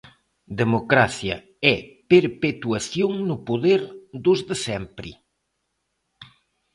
Democracia 0.61 1.35
é 1.73 1.75
perpetuación 2.11 3.11
no 3.29 3.37
poder 3.47 3.81
dos 4.25 4.39
de 4.49 4.55
sempre. 4.67 5.11